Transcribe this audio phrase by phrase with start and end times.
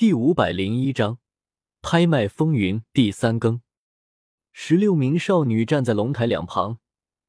[0.00, 1.18] 第五百零一章
[1.82, 3.60] 拍卖风云第三更。
[4.50, 6.78] 十六名少女站在龙台两旁，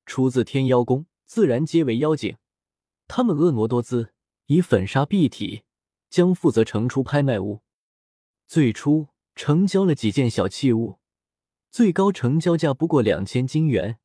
[0.05, 2.37] 出自天妖宫，自然皆为妖精。
[3.09, 4.13] 她们婀娜多姿，
[4.45, 5.63] 以粉纱蔽体，
[6.09, 7.59] 将负责盛出拍卖物。
[8.47, 10.99] 最初成交了几件小器物，
[11.69, 13.99] 最高成交价不过两千金元，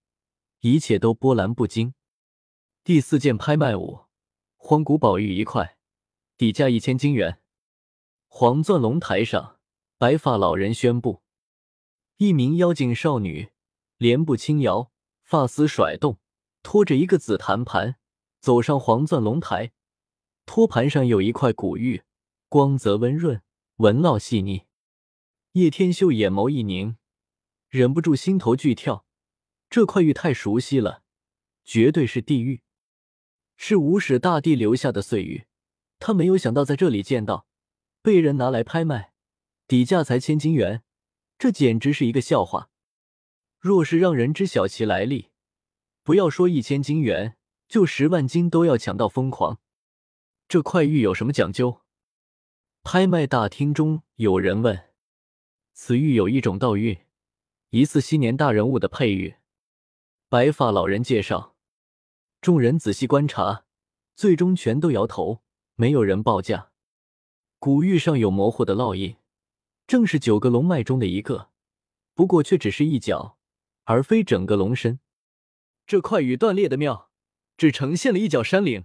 [0.58, 1.94] 一切都波澜不惊。
[2.82, 4.06] 第四件拍卖物，
[4.56, 5.78] 荒古宝玉一块，
[6.36, 7.38] 底价一千金元。
[8.38, 9.60] 黄钻龙台上，
[9.96, 11.22] 白发老人宣布：
[12.18, 13.48] 一名妖精少女，
[13.96, 16.18] 莲步轻摇，发丝甩动，
[16.62, 17.96] 拖着一个紫檀盘，
[18.38, 19.72] 走上黄钻龙台。
[20.44, 22.02] 托盘上有一块古玉，
[22.50, 23.40] 光泽温润，
[23.76, 24.66] 纹络细腻。
[25.52, 26.98] 叶天秀眼眸一凝，
[27.70, 29.06] 忍不住心头剧跳。
[29.70, 31.04] 这块玉太熟悉了，
[31.64, 32.60] 绝对是地狱，
[33.56, 35.46] 是无始大帝留下的碎玉。
[35.98, 37.46] 他没有想到在这里见到。
[38.06, 39.12] 被人拿来拍卖，
[39.66, 40.84] 底价才千金元，
[41.40, 42.70] 这简直是一个笑话。
[43.58, 45.30] 若是让人知晓其来历，
[46.04, 49.58] 不要说一千金元，就十万金都要抢到疯狂。
[50.46, 51.80] 这块玉有什么讲究？
[52.84, 54.84] 拍卖大厅中有人问。
[55.72, 57.00] 此玉有一种道玉，
[57.70, 59.34] 疑似昔年大人物的佩玉。
[60.28, 61.56] 白发老人介绍。
[62.40, 63.64] 众人仔细观察，
[64.14, 65.42] 最终全都摇头，
[65.74, 66.70] 没有人报价。
[67.66, 69.16] 古玉上有模糊的烙印，
[69.88, 71.50] 正是九个龙脉中的一个，
[72.14, 73.38] 不过却只是一角，
[73.82, 75.00] 而非整个龙身。
[75.84, 77.10] 这块玉断裂的妙，
[77.56, 78.84] 只呈现了一角山岭，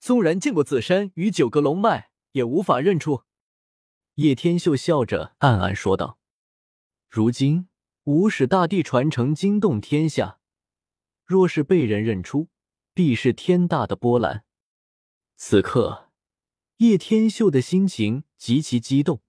[0.00, 3.22] 纵然见过紫山与九个龙脉，也无法认出。
[4.14, 6.18] 叶天秀笑着暗暗说道
[7.08, 7.68] ：“如今
[8.02, 10.40] 无始大帝传承惊动天下，
[11.24, 12.48] 若是被人认出，
[12.92, 14.44] 必是天大的波澜。”
[15.38, 16.07] 此刻。
[16.78, 19.20] 叶天秀的心情极其激动，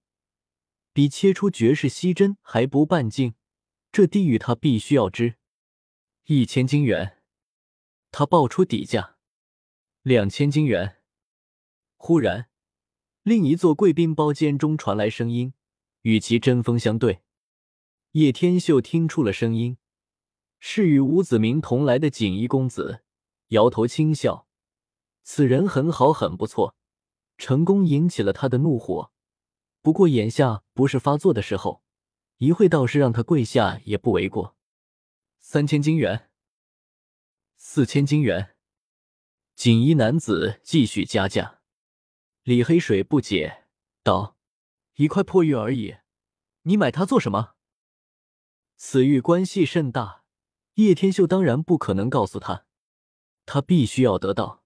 [0.92, 3.34] 比切出绝世稀珍还不半径。
[3.90, 5.34] 这地狱他必须要知。
[6.26, 7.24] 一千金元，
[8.12, 9.16] 他报出底价。
[10.02, 10.98] 两千金元。
[11.96, 12.48] 忽然，
[13.24, 15.52] 另一座贵宾包间中传来声音，
[16.02, 17.22] 与其针锋相对。
[18.12, 19.76] 叶天秀听出了声音，
[20.60, 23.02] 是与吴子明同来的锦衣公子，
[23.48, 24.46] 摇头轻笑。
[25.24, 26.76] 此人很好，很不错。
[27.40, 29.10] 成功引起了他的怒火，
[29.80, 31.82] 不过眼下不是发作的时候，
[32.36, 34.58] 一会倒是让他跪下也不为过。
[35.38, 36.28] 三千金元，
[37.56, 38.54] 四千金元，
[39.54, 41.60] 锦衣男子继续加价。
[42.42, 43.64] 李黑水不解
[44.02, 44.36] 道
[44.96, 45.96] ：“一块破玉而已，
[46.64, 47.54] 你买它做什么？”
[48.76, 50.24] 此玉关系甚大，
[50.74, 52.66] 叶天秀当然不可能告诉他，
[53.46, 54.62] 他必须要得到，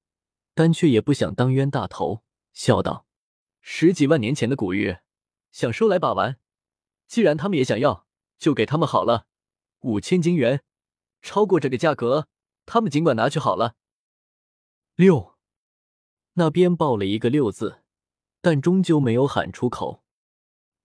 [0.54, 2.24] 但却也不想当冤大头。
[2.54, 3.06] 笑道
[3.60, 4.96] ：“十几万年前的古玉，
[5.52, 6.38] 想收来把玩。
[7.06, 8.06] 既然他们也想要，
[8.38, 9.26] 就给他们好了。
[9.80, 10.62] 五千金元，
[11.20, 12.28] 超过这个价格，
[12.64, 13.76] 他们尽管拿去好了。”
[14.96, 15.36] 六，
[16.34, 17.82] 那边报了一个“六”字，
[18.40, 20.04] 但终究没有喊出口。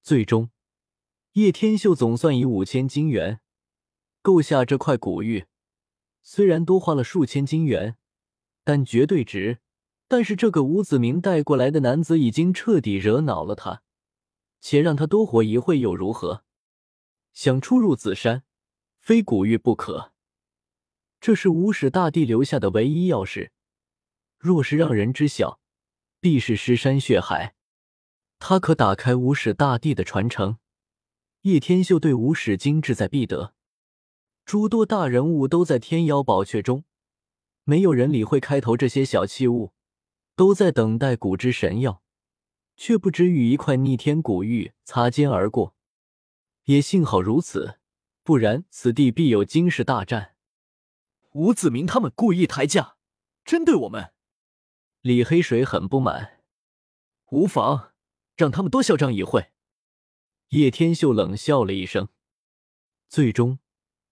[0.01, 0.49] 最终，
[1.33, 3.41] 叶天秀总算以五千金元
[4.23, 5.45] 购下这块古玉，
[6.23, 7.95] 虽然多花了数千金元，
[8.63, 9.59] 但绝对值。
[10.09, 13.83] 但是这个吴子明带过来的男子已经彻底惹恼了他，
[14.59, 16.43] 且让他多活一会又如何？
[17.31, 18.43] 想出入紫山，
[18.97, 20.11] 非古玉不可。
[21.21, 23.51] 这是无始大帝留下的唯一钥匙，
[24.39, 25.59] 若是让人知晓，
[26.19, 27.53] 必是尸山血海。
[28.39, 30.57] 他可打开无始大帝的传承。
[31.41, 33.53] 叶天秀对无始经志在必得，
[34.43, 36.83] 诸多大人物都在天妖宝阙中，
[37.63, 39.71] 没有人理会开头这些小器物。
[40.39, 42.01] 都在等待古之神药，
[42.77, 45.75] 却不知与一块逆天古玉擦肩而过。
[46.63, 47.79] 也幸好如此，
[48.23, 50.37] 不然此地必有惊世大战。
[51.33, 52.95] 吴子明他们故意抬价，
[53.43, 54.13] 针对我们。
[55.01, 56.39] 李黑水很不满。
[57.31, 57.91] 无妨，
[58.37, 59.51] 让他们多嚣张一会。
[60.51, 62.07] 叶天秀冷笑了一声。
[63.09, 63.59] 最终，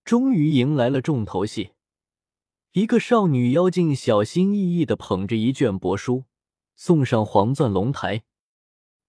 [0.04, 1.72] 终于迎来了重头戏。
[2.78, 6.26] 一个少女妖精小心翼翼的捧着一卷帛书，
[6.76, 8.24] 送上黄钻龙台。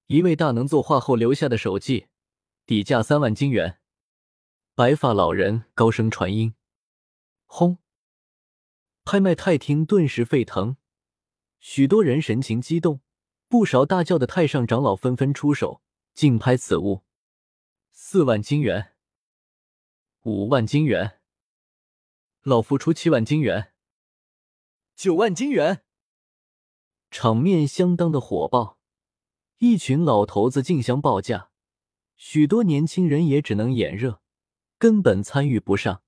[0.06, 2.06] 一位大能作画后留下的手迹，
[2.64, 3.78] 底价三万金元。
[4.74, 6.54] 白发老人高声传音
[7.44, 7.76] ：“轰！”
[9.04, 10.78] 拍卖太厅顿时沸腾，
[11.60, 13.02] 许多人神情激动，
[13.48, 15.82] 不少大叫的太上长老纷纷出手
[16.14, 17.02] 竞拍此物。
[17.92, 18.94] 四万金元，
[20.22, 21.17] 五万金元。
[22.48, 23.74] 老夫出七万金元，
[24.96, 25.84] 九万金元，
[27.10, 28.78] 场面相当的火爆。
[29.58, 31.50] 一群老头子竞相报价，
[32.16, 34.22] 许多年轻人也只能眼热，
[34.78, 36.02] 根本参与不上。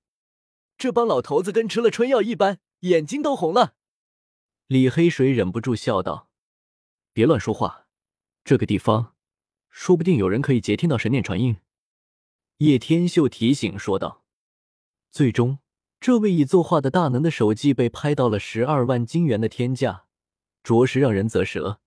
[0.79, 3.75] 这帮老头子跟吃了春药一般，眼睛都红了。
[4.65, 6.31] 李黑水忍不住笑道
[7.13, 7.85] ：“别乱说话，
[8.43, 9.15] 这个地方
[9.69, 11.57] 说不定有人可以接听到神念传音。”
[12.57, 14.23] 叶天秀提醒说道。
[15.11, 15.59] 最终，
[16.01, 20.07] 这位以作画的大能的手迹被拍到了十二万金元的天价，
[20.63, 21.79] 着实让人啧舌。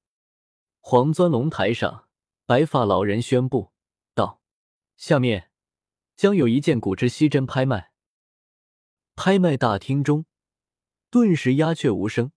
[0.79, 2.07] 黄钻龙台上，
[2.47, 3.73] 白发老人宣布
[4.15, 4.41] 道
[4.97, 5.51] ：“下面
[6.15, 7.91] 将有一件古之稀珍拍卖。”
[9.17, 10.27] 拍卖大厅中
[11.11, 12.31] 顿时鸦雀无声，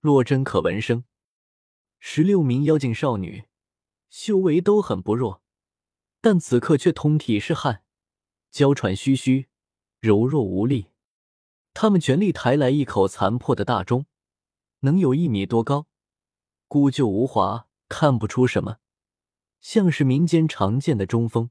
[0.00, 1.04] 落针可闻声。
[2.00, 3.44] 十六名妖精少女，
[4.10, 5.40] 修为都很不弱，
[6.20, 7.84] 但此刻却通体是汗，
[8.50, 9.46] 娇喘吁吁。
[10.00, 10.88] 柔弱无力，
[11.74, 14.06] 他们全力抬来一口残破的大钟，
[14.80, 15.86] 能有一米多高，
[16.68, 18.78] 古旧无华，看不出什么，
[19.60, 21.50] 像是民间常见的中锋。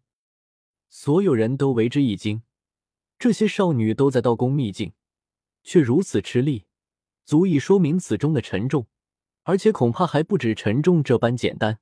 [0.89, 2.43] 所有人都为之一惊，
[3.17, 4.93] 这些少女都在道宫秘境，
[5.63, 6.65] 却如此吃力，
[7.23, 8.87] 足以说明此钟的沉重，
[9.43, 11.79] 而且恐怕还不止沉重这般简单。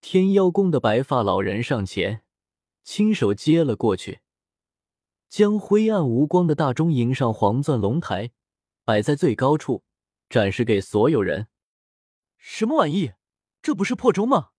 [0.00, 2.22] 天妖宫的白发老人上前，
[2.84, 4.20] 亲手接了过去。
[5.30, 8.32] 将灰暗无光的大钟迎上黄钻龙台，
[8.84, 9.84] 摆在最高处，
[10.28, 11.46] 展示给所有人。
[12.36, 13.12] 什么玩意？
[13.62, 14.50] 这不是破钟吗？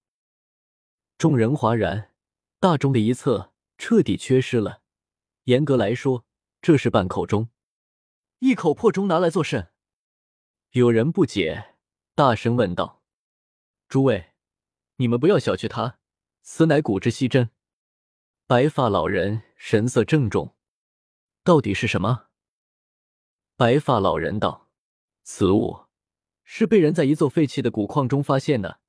[1.18, 2.14] 众人哗然。
[2.62, 4.82] 大钟的一侧彻底缺失了。
[5.46, 6.26] 严格来说，
[6.62, 7.50] 这是半口钟。
[8.40, 9.72] 一口破钟拿来做甚？
[10.72, 11.76] 有人不解，
[12.16, 13.02] 大声问道
[13.90, 14.34] ：“诸位，
[14.98, 16.00] 你们不要小觑它，
[16.44, 17.50] 此乃古之稀珍。”
[18.48, 20.56] 白发老人神色郑重。
[21.52, 22.28] 到底是什么？
[23.58, 24.70] 白发老人道
[25.22, 25.82] ：“此物
[26.46, 28.80] 是被人在一座废弃的古矿中发现的，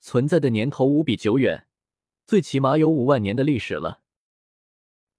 [0.00, 1.66] 存在的年头无比久远，
[2.26, 4.02] 最起码有五万年的历史了。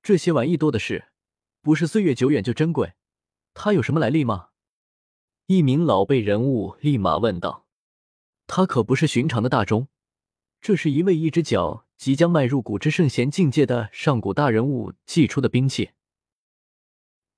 [0.04, 1.06] 这些玩意多的是，
[1.64, 2.94] 不是岁月久远就珍贵。
[3.56, 4.50] 它有什么来历吗？”
[5.48, 7.66] 一名老辈人物立马问道
[8.46, 9.88] ：“它可不是寻常的大钟，
[10.62, 15.90] 这是一位一只脚即将迈入古之圣贤境界的上古大人物祭出的兵器。”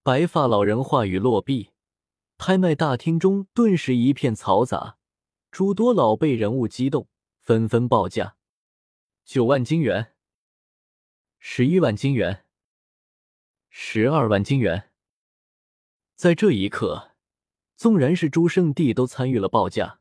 [0.07, 1.71] 白发老人话语落毕，
[2.37, 4.97] 拍卖大厅中顿时一片嘈杂，
[5.51, 7.09] 诸多老辈人物激动，
[7.41, 8.37] 纷纷报价：
[9.25, 10.13] 九万金元、
[11.39, 12.45] 十一万金元、
[13.69, 14.91] 十二万金元。
[16.15, 17.11] 在这一刻，
[17.75, 19.99] 纵然是诸圣地都参与了报价。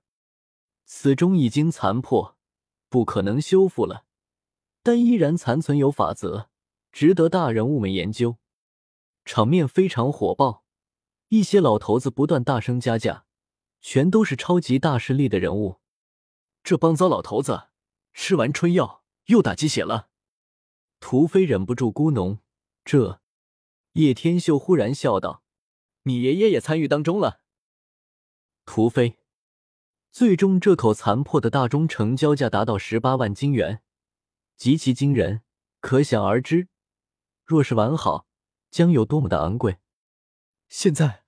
[0.85, 2.37] 此钟已经残破，
[2.88, 4.05] 不可能修复了，
[4.85, 6.49] 但依然残存有法则，
[6.93, 8.37] 值得大人物们研究。
[9.26, 10.64] 场面非常火爆，
[11.28, 13.26] 一些老头子不断大声加价，
[13.81, 15.81] 全都是超级大势力的人物。
[16.62, 17.69] 这帮糟老头子
[18.14, 20.08] 吃完春药又打鸡血了。
[21.00, 22.38] 屠飞忍不住咕哝
[22.84, 23.20] ：“这。”
[23.94, 25.43] 叶天秀忽然笑道
[26.05, 27.40] ：“你爷爷也参与当中了。”
[28.64, 29.19] 屠飞，
[30.12, 33.82] 最终这口残破的大钟成交价达到十八万金元，
[34.56, 35.43] 极其惊人，
[35.81, 36.69] 可想而知，
[37.44, 38.25] 若是完好。
[38.76, 39.78] 将有多么的昂贵！
[40.69, 41.25] 现在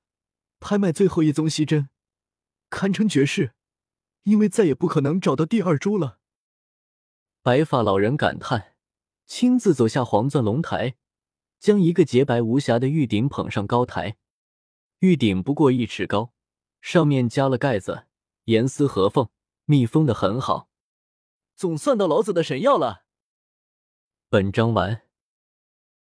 [0.60, 1.88] 拍卖最后一宗西珍，
[2.68, 3.54] 堪称绝世，
[4.24, 6.18] 因为再也不可能找到第二株了。
[7.40, 8.76] 白发老人感叹，
[9.24, 10.96] 亲自走下黄钻龙台，
[11.58, 14.18] 将一个洁白无瑕的玉鼎捧上高台。
[14.98, 16.34] 玉鼎不过一尺高，
[16.82, 18.08] 上面加了盖子，
[18.44, 19.30] 严丝合缝，
[19.64, 20.68] 密封的很好。
[21.56, 23.06] 总算到老子的神药了。
[24.28, 25.07] 本章完。